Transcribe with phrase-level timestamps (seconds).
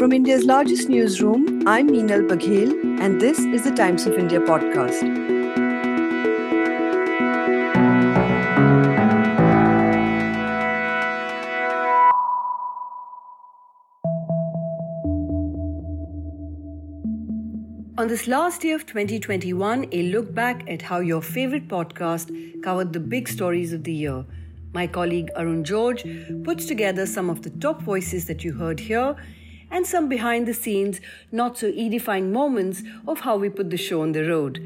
[0.00, 2.70] From India's largest newsroom, I'm Meenal Baghel,
[3.02, 5.02] and this is the Times of India podcast.
[17.98, 22.32] On this last day of 2021, a look back at how your favorite podcast
[22.62, 24.24] covered the big stories of the year.
[24.72, 26.06] My colleague Arun George
[26.42, 29.14] puts together some of the top voices that you heard here
[29.70, 31.00] and some behind the scenes,
[31.32, 34.60] not so edifying moments of how we put the show on the road.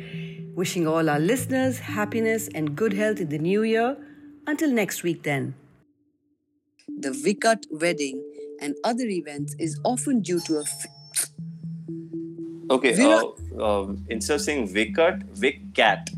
[0.54, 3.96] Wishing all our listeners happiness and good health in the new year.
[4.46, 5.54] Until next week, then.
[6.98, 8.22] The Vikat wedding
[8.60, 10.60] and other events is often due to a.
[10.62, 10.86] F-
[12.70, 13.24] Okay, Virat-
[13.59, 16.09] uh, um, instead of saying Vicat, Vicat.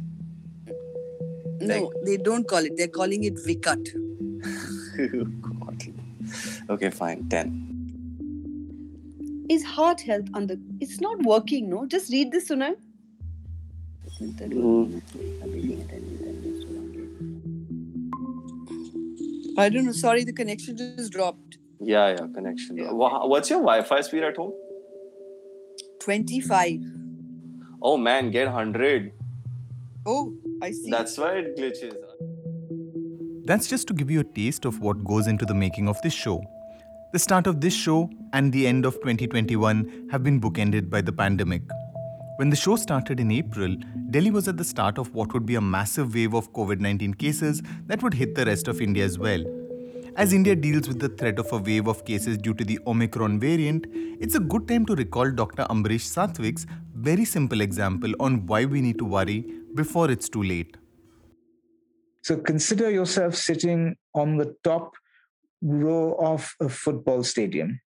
[1.61, 2.77] no, they don't call it.
[2.77, 3.89] They're calling it Vikat.
[6.71, 7.29] Okay, fine.
[7.29, 7.66] 10.
[9.49, 10.57] Is heart health under?
[10.81, 11.71] It's not working.
[11.71, 12.77] No, just read this, Sunil.
[19.59, 19.93] I don't know.
[19.93, 21.59] Sorry, the connection just dropped.
[21.81, 22.77] Yeah, yeah, connection.
[22.77, 22.93] Yeah.
[22.93, 24.53] What's your Wi Fi speed at home?
[26.01, 26.81] 25.
[27.83, 29.13] Oh man, get 100.
[30.07, 30.91] Oh, I see.
[30.91, 31.95] That's why it glitches.
[33.45, 36.15] That's just to give you a taste of what goes into the making of this
[36.15, 36.43] show.
[37.17, 41.13] The start of this show and the end of 2021 have been bookended by the
[41.13, 41.63] pandemic.
[42.37, 43.75] When the show started in April,
[44.11, 47.15] Delhi was at the start of what would be a massive wave of COVID 19
[47.15, 49.43] cases that would hit the rest of India as well.
[50.17, 53.41] As India deals with the threat of a wave of cases due to the Omicron
[53.41, 53.87] variant,
[54.21, 55.65] it's a good time to recall Dr.
[55.71, 59.41] Ambarish Satwik's very simple example on why we need to worry
[59.75, 60.77] before it's too late.
[62.21, 64.93] So consider yourself sitting on the top
[65.63, 67.81] row of a football stadium.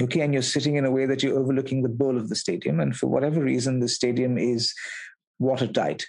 [0.00, 2.80] Okay, and you're sitting in a way that you're overlooking the bowl of the stadium.
[2.80, 4.74] And for whatever reason, the stadium is
[5.38, 6.04] watertight.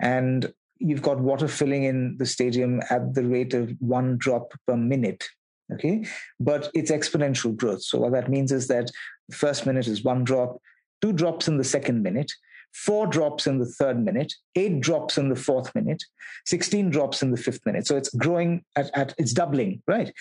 [0.00, 4.76] And you've got water filling in the stadium at the rate of one drop per
[4.76, 5.24] minute.
[5.72, 6.06] Okay,
[6.40, 7.82] but it's exponential growth.
[7.82, 8.90] So what that means is that
[9.28, 10.60] the first minute is one drop,
[11.02, 12.32] two drops in the second minute,
[12.72, 16.02] four drops in the third minute, eight drops in the fourth minute,
[16.46, 17.86] 16 drops in the fifth minute.
[17.86, 20.12] So it's growing at, at it's doubling, right?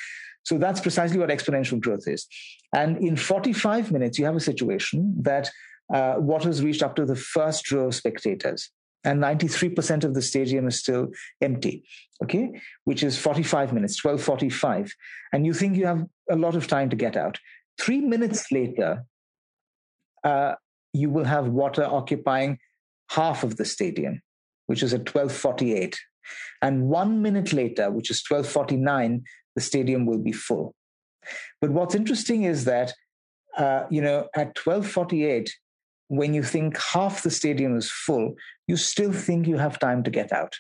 [0.44, 2.26] So that's precisely what exponential growth is.
[2.74, 5.50] And in 45 minutes, you have a situation that
[5.94, 8.70] uh, water's reached up to the first row of spectators.
[9.04, 11.10] And 93% of the stadium is still
[11.42, 11.86] empty,
[12.24, 12.52] okay,
[12.84, 14.94] which is 45 minutes, 1245.
[15.32, 17.40] And you think you have a lot of time to get out.
[17.80, 19.06] Three minutes later,
[20.24, 20.56] uh,
[20.94, 22.60] you will have water occupying
[23.12, 24.22] half of the stadium,
[24.68, 25.98] which is at 1248.
[26.62, 29.24] And one minute later, which is 1249,
[29.56, 30.74] the stadium will be full.
[31.62, 32.94] But what's interesting is that,
[33.58, 35.54] uh, you know, at 1248,
[36.10, 38.36] when you think half the stadium is full,
[38.68, 40.54] you still think you have time to get out.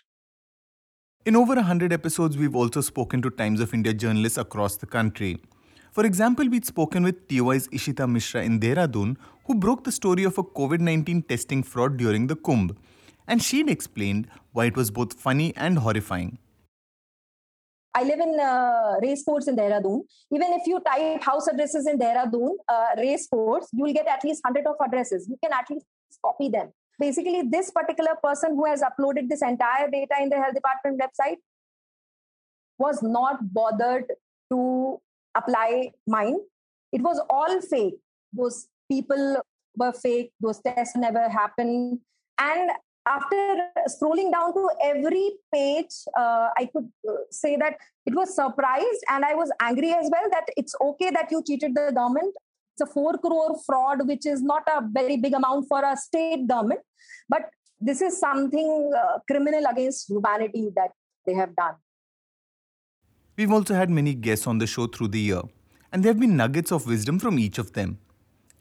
[1.26, 5.42] In over 100 episodes, we've also spoken to Times of India journalists across the country.
[5.97, 10.38] For example, we'd spoken with TOI's Ishita Mishra in Dehradun, who broke the story of
[10.38, 12.78] a COVID 19 testing fraud during the Kumbh.
[13.28, 16.38] And she'd explained why it was both funny and horrifying.
[17.96, 20.03] I live in uh, racecourse in Dehradun.
[20.31, 24.44] Even if you type house addresses in Dehradun, uh, racecourse, you will get at least
[24.46, 25.28] 100 of addresses.
[25.28, 25.88] You can at least
[26.24, 26.74] copy them.
[27.00, 31.38] Basically, this particular person who has uploaded this entire data in the health department website
[32.78, 34.06] was not bothered
[34.52, 35.02] to
[35.38, 36.40] apply mine.
[36.92, 37.96] It was all fake.
[38.34, 39.42] Those people
[39.75, 40.31] were fake.
[40.40, 42.00] Those tests never happened.
[42.40, 42.72] And
[43.08, 43.42] after
[43.90, 49.24] scrolling down to every page, uh, I could uh, say that it was surprised and
[49.24, 52.34] I was angry as well that it's okay that you cheated the government.
[52.74, 56.48] It's a four crore fraud, which is not a very big amount for a state
[56.48, 56.81] government,
[57.30, 57.50] but
[57.80, 60.92] this is something uh, criminal against humanity that
[61.25, 61.75] they have done.
[63.38, 65.42] We've also had many guests on the show through the year,
[65.92, 68.00] and there have been nuggets of wisdom from each of them.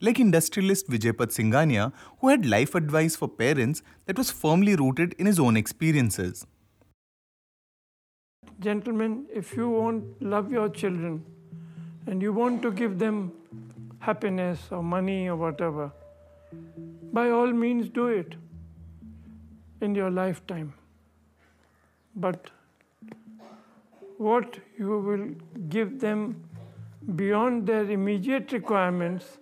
[0.02, 5.24] Like industrialist Vijaypat Singhania, who had life advice for parents that was firmly rooted in
[5.24, 6.46] his own experiences.
[8.60, 11.24] Gentlemen, if you want love your children
[12.06, 13.32] and you want to give them
[14.00, 15.90] happiness or money or whatever,
[17.14, 18.34] by all means do it
[19.80, 20.74] in your lifetime.
[22.14, 22.50] But
[24.18, 25.28] what you will
[25.68, 26.42] give them
[27.14, 29.38] beyond their immediate requirements,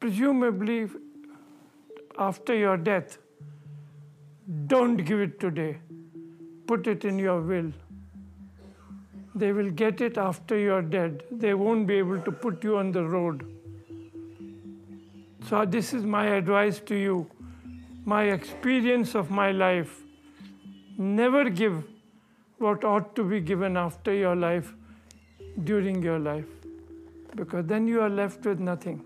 [0.00, 0.88] presumably
[2.18, 3.18] after your death,
[4.66, 5.78] don't give it today.
[6.66, 7.72] Put it in your will.
[9.34, 11.24] They will get it after you're dead.
[11.30, 13.46] They won't be able to put you on the road.
[15.48, 17.30] So, this is my advice to you
[18.04, 20.02] my experience of my life.
[20.98, 21.82] Never give
[22.58, 24.74] what ought to be given after your life
[25.64, 26.46] during your life,
[27.34, 29.04] because then you are left with nothing.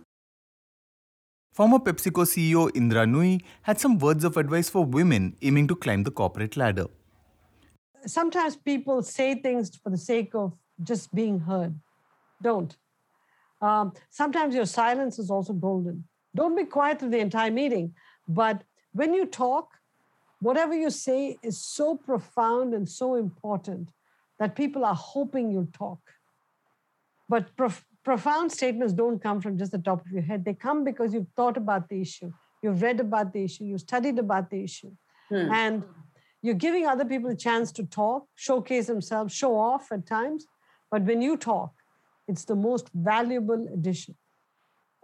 [1.53, 6.05] Former PepsiCo CEO Indra Nooyi had some words of advice for women aiming to climb
[6.05, 6.87] the corporate ladder.
[8.07, 10.53] Sometimes people say things for the sake of
[10.83, 11.75] just being heard.
[12.43, 12.77] Don't.
[13.61, 16.05] Um, sometimes your silence is also golden.
[16.37, 17.95] Don't be quiet through the entire meeting,
[18.29, 18.63] but
[18.93, 19.78] when you talk,
[20.41, 23.89] whatever you say is so profound and so important
[24.39, 25.99] that people are hoping you'll talk.
[27.29, 30.45] But prof- profound statements don't come from just the top of your head.
[30.45, 32.33] They come because you've thought about the issue,
[32.63, 34.93] you've read about the issue, you've studied about the issue.
[35.29, 35.53] Hmm.
[35.53, 35.85] And
[36.41, 40.47] you're giving other people a chance to talk, showcase themselves, show off at times.
[40.91, 41.73] But when you talk,
[42.29, 44.17] it's the most valuable addition.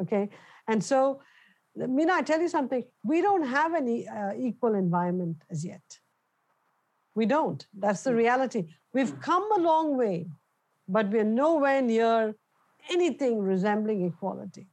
[0.00, 0.30] Okay.
[0.68, 1.20] And so
[1.78, 5.98] Meena, I tell you something, we don't have any uh, equal environment as yet.
[7.14, 7.66] We don't.
[7.76, 8.68] That's the reality.
[8.92, 10.26] We've come a long way,
[10.88, 12.34] but we're nowhere near
[12.90, 14.66] anything resembling equality.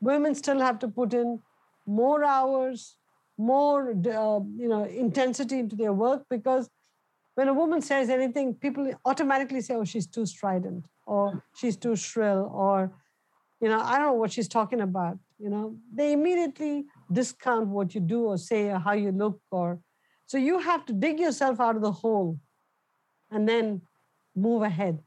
[0.00, 1.40] Women still have to put in
[1.86, 2.96] more hours,
[3.38, 6.68] more uh, you know intensity into their work because
[7.34, 11.96] when a woman says anything, people automatically say, "Oh, she's too strident," or "She's too
[11.96, 12.92] shrill," or
[13.60, 15.18] you know, I don't know what she's talking about.
[15.38, 19.80] You know, they immediately discount what you do or say or how you look or
[20.26, 22.40] so you have to dig yourself out of the hole
[23.30, 23.82] and then
[24.34, 25.02] move ahead.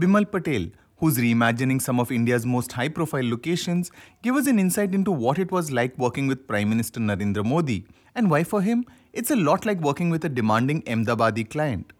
[0.00, 0.68] Bimal Patel,
[0.98, 3.90] who's reimagining some of India's most high profile locations,
[4.22, 7.84] gave us an insight into what it was like working with Prime Minister Narendra Modi
[8.14, 11.92] and why, for him, it's a lot like working with a demanding Ahmedabadi client.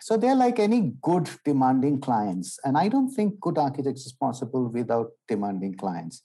[0.00, 2.58] So they're like any good demanding clients.
[2.64, 6.22] And I don't think good architects is possible without demanding clients.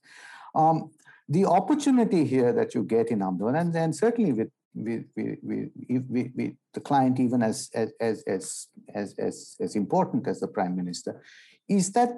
[0.54, 0.92] Um,
[1.28, 7.42] the opportunity here that you get in Ahmedabad, and, and certainly with the client even
[7.42, 11.22] as, as, as, as, as, as important as the prime minister,
[11.68, 12.10] is that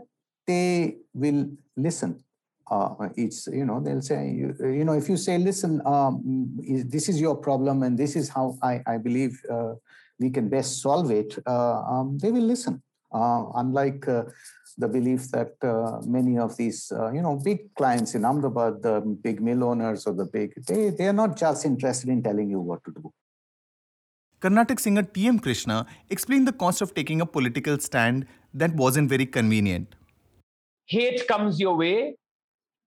[0.45, 2.23] they will listen.
[2.69, 6.51] Uh, it's, you know, they'll say, you, you know, if you say, listen, um,
[6.85, 9.75] this is your problem and this is how I, I believe uh,
[10.19, 12.81] we can best solve it, uh, um, they will listen.
[13.11, 14.23] Uh, unlike uh,
[14.77, 18.99] the belief that uh, many of these, uh, you know, big clients in Ahmedabad, the
[19.21, 22.59] big mill owners or the big, they, they are not just interested in telling you
[22.59, 23.11] what to do.
[24.39, 25.39] Carnatic singer T.M.
[25.39, 29.95] Krishna explained the cost of taking a political stand that wasn't very convenient.
[30.85, 32.15] Hate comes your way.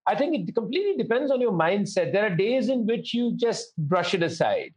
[0.06, 2.12] I think it completely depends on your mindset.
[2.12, 4.75] There are days in which you just brush it aside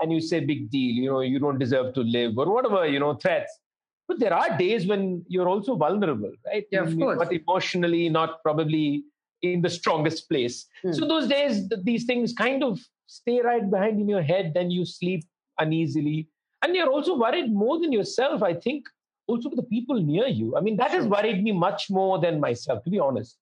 [0.00, 2.98] and you say big deal you know you don't deserve to live or whatever you
[2.98, 3.60] know threats
[4.08, 7.18] but there are days when you're also vulnerable right yeah of course.
[7.18, 9.04] but emotionally not probably
[9.42, 10.92] in the strongest place hmm.
[10.92, 14.84] so those days these things kind of stay right behind in your head then you
[14.84, 15.24] sleep
[15.58, 16.28] uneasily
[16.62, 18.86] and you're also worried more than yourself i think
[19.26, 21.00] also for the people near you i mean that sure.
[21.00, 23.38] has worried me much more than myself to be honest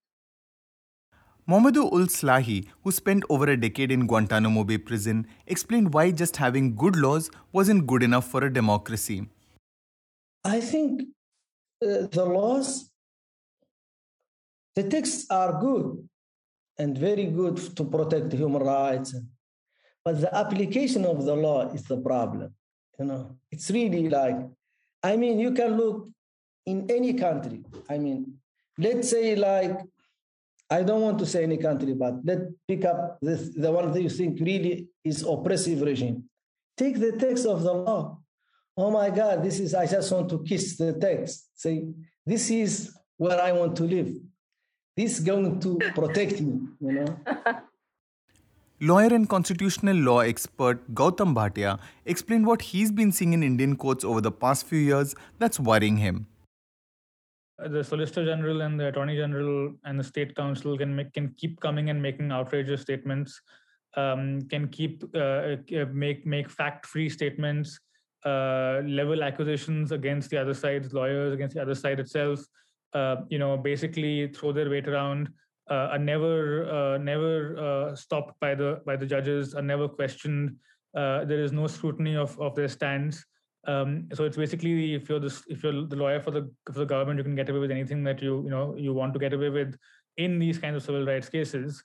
[1.46, 6.38] Mohamedou Ould Slahi, who spent over a decade in Guantanamo Bay prison, explained why just
[6.38, 9.28] having good laws wasn't good enough for a democracy.
[10.42, 11.02] I think
[11.82, 12.90] uh, the laws,
[14.74, 16.08] the texts are good
[16.78, 19.14] and very good to protect human rights,
[20.02, 22.54] but the application of the law is the problem.
[22.98, 24.36] You know, it's really like,
[25.02, 26.08] I mean, you can look
[26.64, 27.64] in any country.
[27.90, 28.38] I mean,
[28.78, 29.78] let's say like
[30.70, 34.02] I don't want to say any country, but let's pick up this, the one that
[34.02, 36.24] you think really is oppressive regime.
[36.76, 38.18] Take the text of the law.
[38.76, 41.50] Oh my God, this is, I just want to kiss the text.
[41.54, 41.86] Say,
[42.26, 44.14] this is where I want to live.
[44.96, 47.18] This is going to protect me, you know.
[48.80, 54.04] Lawyer and constitutional law expert Gautam Bhatia explained what he's been seeing in Indian courts
[54.04, 56.26] over the past few years that's worrying him
[57.58, 61.60] the solicitor general and the attorney general and the state counsel can make can keep
[61.60, 63.40] coming and making outrageous statements
[63.96, 67.78] um, can keep uh, uh make make fact free statements
[68.26, 72.40] uh, level accusations against the other side's lawyers against the other side itself
[72.94, 75.28] uh, you know basically throw their weight around
[75.70, 80.56] uh, are never uh, never stopped by the by the judges are never questioned.
[80.92, 83.24] There is no scrutiny of of their stands
[83.66, 86.84] um, so it's basically if you're this if you're the lawyer for the for the
[86.84, 89.32] government, you can get away with anything that you you know you want to get
[89.32, 89.76] away with
[90.16, 91.82] in these kinds of civil rights cases.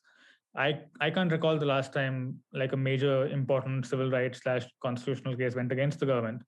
[0.55, 5.36] I I can't recall the last time like a major important civil rights slash constitutional
[5.36, 6.41] case went against the government.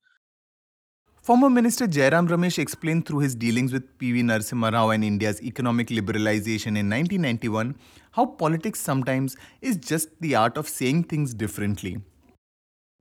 [1.22, 4.24] Former Minister Jairam Ramesh explained through his dealings with P.V.
[4.24, 7.76] Narasimha Rao and India's economic liberalization in 1991
[8.14, 12.00] how politics sometimes is just the art of saying things differently.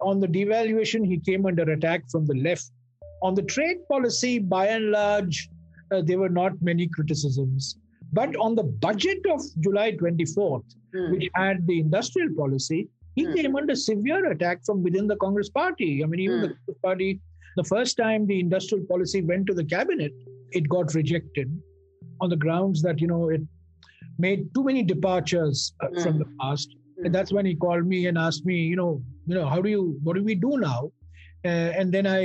[0.03, 2.71] On the devaluation, he came under attack from the left.
[3.23, 5.49] On the trade policy, by and large,
[5.93, 7.77] uh, there were not many criticisms.
[8.13, 10.65] But on the budget of July 24th,
[10.95, 11.11] mm.
[11.13, 13.35] which had the industrial policy, he mm.
[13.37, 16.03] came under severe attack from within the Congress party.
[16.03, 16.43] I mean, even mm.
[16.43, 17.21] the Congress party,
[17.57, 20.13] the first time the industrial policy went to the cabinet,
[20.53, 21.51] it got rejected
[22.21, 23.43] on the grounds that, you know, it
[24.19, 26.75] made too many departures uh, from the past.
[27.03, 29.71] And that's when he called me and asked me, you know, you know, how do
[29.71, 30.91] you, what do we do now?
[31.45, 32.21] Uh, and then I,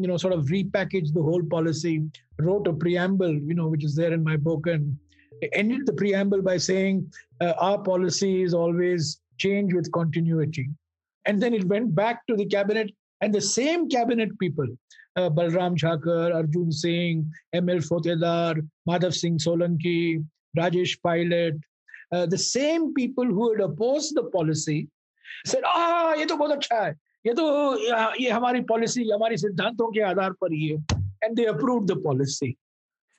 [0.00, 2.02] you know, sort of repackaged the whole policy,
[2.38, 4.94] wrote a preamble, you know, which is there in my book, and
[5.54, 10.68] ended the preamble by saying uh, our policy is always change with continuity.
[11.24, 12.90] And then it went back to the cabinet,
[13.22, 14.68] and the same cabinet people,
[15.16, 17.78] uh, Balram Jakhar, Arjun Singh, M.L.
[17.78, 20.22] Fotedar, Madhav Singh Solanki,
[20.58, 21.54] Rajesh Pilot,
[22.12, 24.88] uh, the same people who had opposed the policy
[25.45, 26.93] said, ah, ये तो बहुत अच्छा है
[27.27, 27.45] ये तो
[28.21, 30.83] ये हमारी policy हमारी सिद्धांतों के आधार पर ही है
[31.25, 32.57] and they approved the policy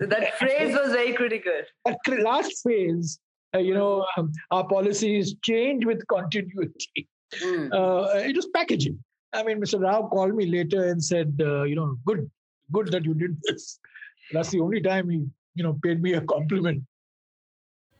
[0.00, 3.18] so that phrase was very critical that last phrase
[3.54, 7.08] uh, you know um, our policies change with continuity
[7.42, 7.64] mm.
[7.78, 8.98] uh, it was packaging
[9.32, 12.22] i mean mr rao called me later and said uh, you know good
[12.78, 13.66] good that you did this
[14.32, 15.18] that's the only time he
[15.54, 16.82] you know paid me a compliment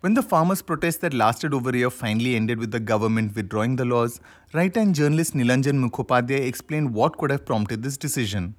[0.01, 3.75] when the farmers' protest that lasted over a year finally ended with the government withdrawing
[3.75, 4.19] the laws,
[4.51, 8.55] writer and journalist Nilanjan Mukhopadhyay explained what could have prompted this decision.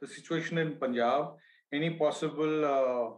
[0.00, 1.32] The situation in Punjab,
[1.72, 3.10] any possible uh,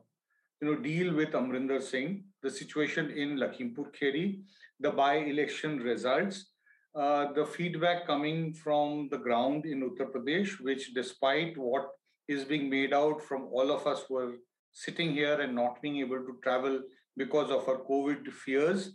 [0.63, 4.41] you know, deal with Amrinder Singh, the situation in Lakhimpur Kheri,
[4.81, 6.47] the by-election results,
[6.95, 11.91] uh, the feedback coming from the ground in Uttar Pradesh, which despite what
[12.29, 14.33] is being made out from all of us who are
[14.73, 16.81] sitting here and not being able to travel
[17.17, 18.93] because of our COVID fears,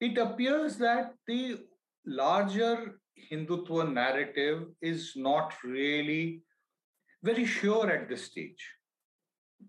[0.00, 1.58] it appears that the
[2.06, 3.00] larger
[3.30, 6.42] Hindutva narrative is not really
[7.22, 8.64] very sure at this stage.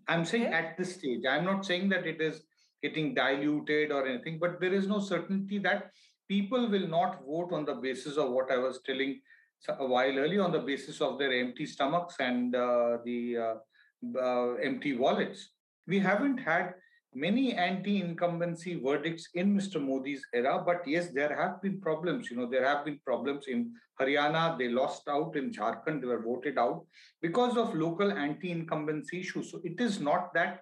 [0.07, 0.53] I'm saying okay.
[0.53, 1.23] at this stage.
[1.29, 2.43] I'm not saying that it is
[2.81, 5.91] getting diluted or anything, but there is no certainty that
[6.29, 9.19] people will not vote on the basis of what I was telling
[9.67, 14.53] a while earlier on the basis of their empty stomachs and uh, the uh, uh,
[14.55, 15.49] empty wallets.
[15.87, 16.73] We haven't had
[17.13, 19.81] many anti-incumbency verdicts in Mr.
[19.81, 22.31] Modi's era, but yes, there have been problems.
[22.31, 24.57] You know, there have been problems in Haryana.
[24.57, 26.01] They lost out in Jharkhand.
[26.01, 26.85] They were voted out
[27.21, 29.51] because of local anti-incumbency issues.
[29.51, 30.61] So it is not that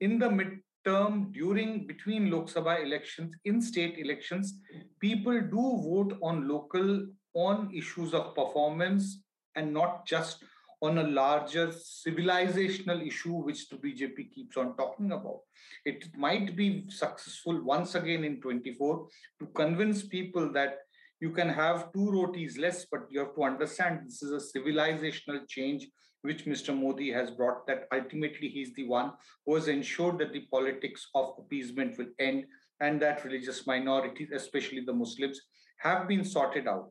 [0.00, 4.60] in the midterm, during between Lok Sabha elections, in state elections,
[5.00, 9.22] people do vote on local on issues of performance
[9.56, 10.44] and not just
[10.84, 15.40] on a larger civilizational issue which the BJP keeps on talking about.
[15.84, 19.08] It might be successful once again in 24
[19.40, 20.76] to convince people that
[21.20, 25.48] you can have two rotis less, but you have to understand this is a civilizational
[25.48, 25.86] change
[26.20, 26.78] which Mr.
[26.78, 29.12] Modi has brought, that ultimately he's the one
[29.44, 32.44] who has ensured that the politics of appeasement will end
[32.80, 35.40] and that religious minorities, especially the Muslims,
[35.78, 36.90] have been sorted out.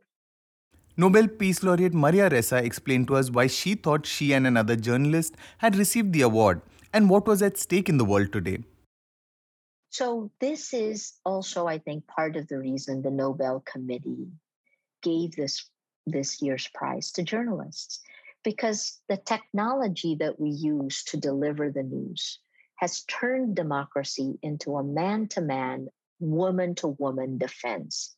[0.96, 5.36] Nobel Peace Laureate Maria Ressa explained to us why she thought she and another journalist
[5.58, 6.62] had received the award
[6.94, 8.60] and what was at stake in the world today.
[9.90, 14.28] So, this is also, I think, part of the reason the Nobel Committee
[15.02, 15.68] gave this,
[16.06, 18.00] this year's prize to journalists,
[18.44, 22.38] because the technology that we use to deliver the news
[22.76, 25.88] has turned democracy into a man to man,
[26.20, 28.16] woman to woman defense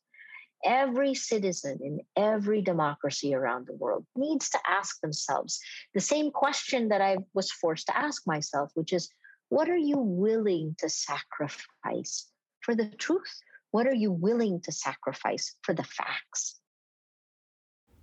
[0.63, 5.59] every citizen in every democracy around the world needs to ask themselves
[5.93, 9.09] the same question that I was forced to ask myself, which is
[9.49, 12.27] what are you willing to sacrifice
[12.61, 13.41] for the truth?
[13.71, 16.59] What are you willing to sacrifice for the facts?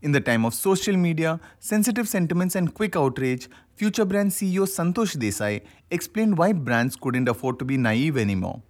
[0.02, 5.16] In the time of social media, sensitive sentiments, and quick outrage, Future Brand CEO Santosh
[5.16, 8.62] Desai explained why brands couldn't afford to be naive anymore.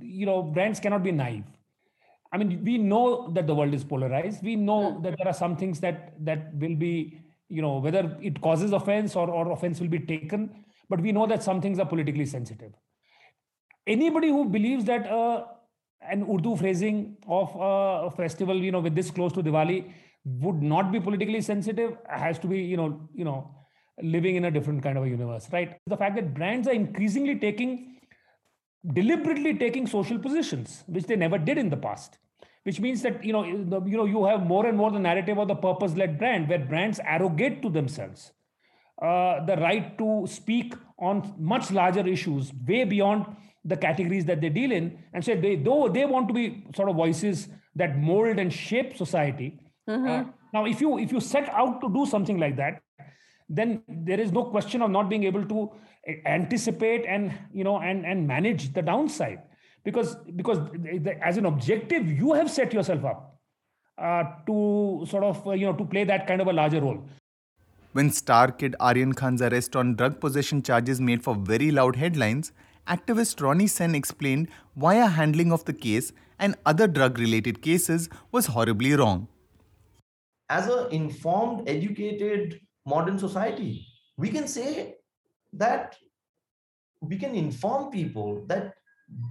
[0.00, 1.44] You know, brands cannot be naive
[2.30, 4.42] I mean, we know that the world is polarized.
[4.42, 5.02] We know hmm.
[5.02, 9.16] that there are some things that that will be, you know, whether it causes offense
[9.16, 10.64] or, or offense will be taken.
[10.88, 12.72] But we know that some things are politically sensitive.
[13.86, 15.44] Anybody who believes that uh,
[16.02, 19.92] an Urdu phrasing of a festival, you know, with this close to Diwali,
[20.24, 23.54] would not be politically sensitive has to be, you know, you know,
[24.02, 25.78] living in a different kind of a universe, right?
[25.86, 27.97] The fact that brands are increasingly taking
[28.92, 32.18] deliberately taking social positions, which they never did in the past.
[32.68, 35.48] which means that you know you know you have more and more the narrative of
[35.48, 38.32] the purpose-led brand, where brands arrogate to themselves
[39.02, 43.24] uh, the right to speak on much larger issues, way beyond
[43.64, 46.88] the categories that they deal in, and say they though they want to be sort
[46.88, 49.58] of voices that mold and shape society.
[49.88, 50.06] Mm-hmm.
[50.06, 52.82] Uh, now, if you if you set out to do something like that,
[53.48, 55.70] then there is no question of not being able to
[56.26, 59.40] anticipate and you know and and manage the downside
[59.84, 60.58] because because
[61.22, 63.38] as an objective you have set yourself up
[63.98, 67.02] uh, to sort of uh, you know to play that kind of a larger role
[67.92, 72.52] when star kid Aryan Khan's arrest on drug possession charges made for very loud headlines,
[72.86, 78.08] activist Ronnie Sen explained why a handling of the case and other drug related cases
[78.30, 79.26] was horribly wrong.
[80.50, 84.94] As an informed, educated, modern society, we can say
[85.52, 85.96] that
[87.00, 88.74] we can inform people that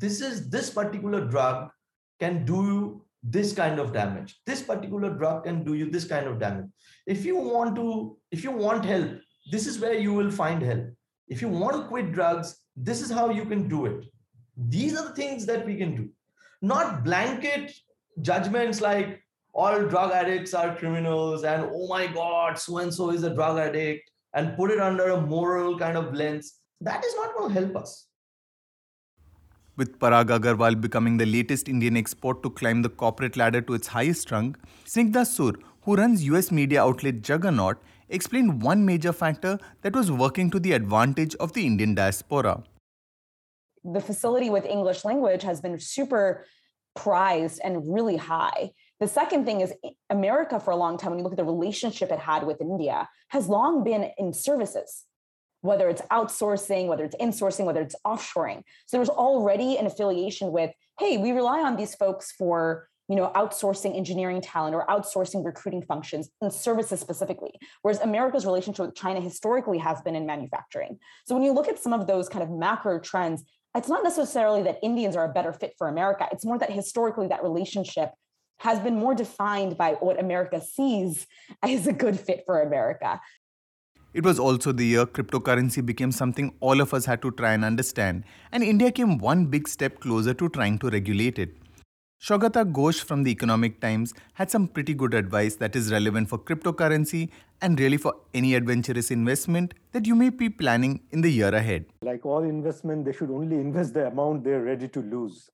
[0.02, 1.70] this is this particular drug
[2.20, 4.40] can do you this kind of damage.
[4.46, 6.70] This particular drug can do you this kind of damage.
[7.06, 9.18] If you want to if you want help
[9.52, 10.88] this is where you will find help.
[11.28, 14.06] If you want to quit drugs this is how you can do it.
[14.70, 16.10] These are the things that we can do.
[16.62, 17.74] Not blanket
[18.22, 19.22] judgments like
[19.58, 23.58] all drug addicts are criminals and oh my god so and so is a drug
[23.58, 27.60] addict and put it under a moral kind of lens that is not going to
[27.60, 28.08] help us
[29.78, 33.86] with Parag Agrawal becoming the latest Indian export to climb the corporate ladder to its
[33.88, 35.52] highest rung, Snigdha Sur,
[35.84, 37.78] who runs US media outlet Juggernaut,
[38.10, 42.64] explained one major factor that was working to the advantage of the Indian diaspora.
[43.84, 46.46] The facility with English language has been super
[46.96, 48.72] prized and really high.
[49.00, 51.44] The second thing is eh, America for a long time, when you look at the
[51.44, 55.06] relationship it had with India, has long been in services
[55.62, 58.62] whether it's outsourcing, whether it's insourcing, whether it's offshoring.
[58.86, 63.32] So there's already an affiliation with, hey, we rely on these folks for you know
[63.36, 67.51] outsourcing engineering talent or outsourcing recruiting functions and services specifically
[67.82, 71.80] whereas america's relationship with china historically has been in manufacturing so when you look at
[71.80, 75.54] some of those kind of macro trends it's not necessarily that indians are a better
[75.54, 78.10] fit for america it's more that historically that relationship
[78.59, 81.27] has been more defined by what america sees
[81.63, 83.20] as a good fit for america
[84.13, 87.63] it was also the year cryptocurrency became something all of us had to try and
[87.63, 91.55] understand, and India came one big step closer to trying to regulate it.
[92.20, 96.39] Saugata Ghosh from the Economic Times had some pretty good advice that is relevant for
[96.39, 97.29] cryptocurrency
[97.61, 101.85] and really for any adventurous investment that you may be planning in the year ahead.
[102.01, 105.51] Like all investment, they should only invest the amount they're ready to lose.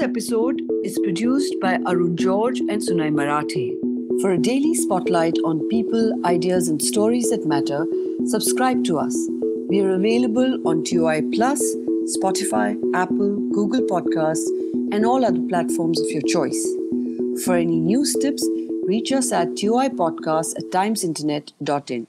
[0.00, 3.74] Today's episode is produced by Arun George and Sunay Marathe.
[4.22, 7.86] For a daily spotlight on people, ideas, and stories that matter,
[8.24, 9.14] subscribe to us.
[9.68, 11.60] We are available on TOI Plus,
[12.16, 14.48] Spotify, Apple, Google Podcasts,
[14.90, 16.62] and all other platforms of your choice.
[17.44, 18.48] For any news tips,
[18.86, 22.06] reach us at toipodcast at timesinternet.in.